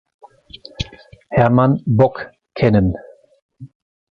Hermann 1.29 1.83
Bock 1.85 2.31
kennen. 2.55 2.95